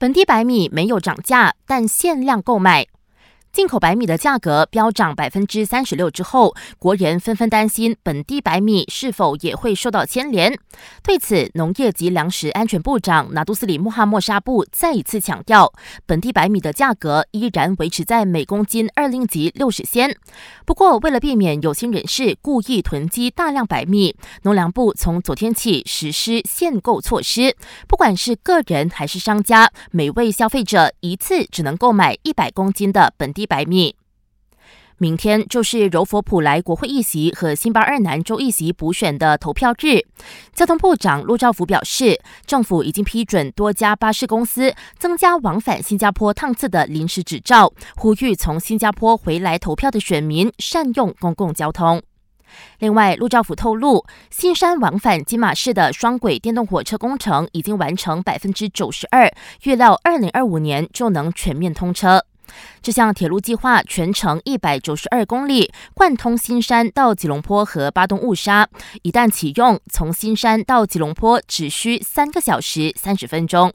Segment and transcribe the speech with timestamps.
[0.00, 2.86] 本地白米没有涨价，但限量购买。
[3.52, 10.56] 进口白米的价格飙涨百分之三十六之后，国人纷纷担心本地白米是否也会受到牵连。
[11.02, 15.72] 对此，农业及粮食安全部长拿杜斯里穆哈默沙布再一次强调，
[16.06, 20.16] 本地白米的价格依然维持在每公斤二令吉六十仙。
[20.64, 27.56] 不过，为了避免有心人士故意囤积大量白米，农粮部从昨天起实施限购措施，
[27.88, 33.39] 不管是个人还是商家，每位消费者一次只能购买一百公斤的本地。
[33.40, 33.96] 一百米。
[34.98, 40.04] 明天就是柔佛普莱国会议席和新巴二南州议席补选的投票日。
[40.52, 52.02] 交通部长陆兆福表示，政府已经批准多家巴士公司增加往返新加坡趟次的临时执照，呼吁从新加坡回来投票的选民善用公共交通。
[52.80, 62.26] 另外，陆兆福透露，新山往返金马市的双轨电动火车工程已经完成百分之九十二，预料二零二五年就能全面通车。
[62.82, 68.68] 这项铁路计划全程一百九十二公里，贯通新山到吉隆坡和巴东雾沙。
[69.02, 73.72] 一旦启用，从新山到吉隆坡只需三个小时三十分钟。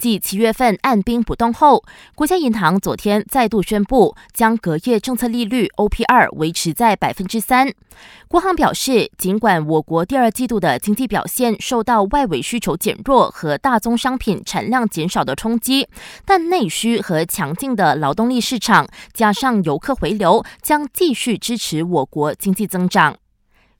[0.00, 1.84] 继七月份按兵不动后，
[2.14, 7.70] 国家银行昨天再度宣布将隔夜政策利率 OPR 维持在百分之三。
[8.26, 15.86] 国行表示，尽管我国第二季度的经济表现受到外围需求减弱和大宗商品产量减少的冲击，
[16.24, 23.14] 但内需和强劲的劳动力市场加上游客回流，将继续支持我国经济增长。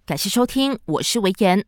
[0.04, 1.64] 感谢收听，我是维言。